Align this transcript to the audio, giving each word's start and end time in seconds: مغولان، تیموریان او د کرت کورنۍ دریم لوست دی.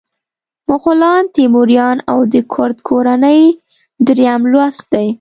مغولان، 0.69 1.23
تیموریان 1.35 1.97
او 2.11 2.19
د 2.33 2.35
کرت 2.53 2.77
کورنۍ 2.87 3.41
دریم 4.07 4.41
لوست 4.51 4.83
دی. 4.91 5.09